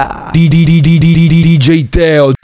Bomboclat. 0.00 0.32
DJ 0.32 1.88
Teo. 1.90 2.39